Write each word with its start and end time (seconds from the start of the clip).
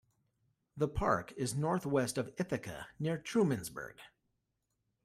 The 0.75 0.87
park 0.87 1.31
is 1.37 1.55
northwest 1.55 2.17
of 2.17 2.33
Ithaca 2.39 2.87
near 2.97 3.19
Trumansburg. 3.19 3.99